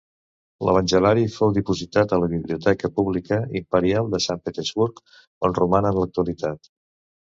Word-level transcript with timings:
L'Evangeliari 0.67 1.25
fou 1.33 1.51
dipositat 1.57 2.15
a 2.15 2.19
la 2.23 2.29
Biblioteca 2.31 2.91
Pública 2.97 3.39
Imperial 3.61 4.09
de 4.15 4.23
Sant 4.29 4.43
Petersburg, 4.49 5.03
on 5.49 5.55
roman 5.61 5.91
en 5.91 6.01
l'actualitat. 6.03 6.73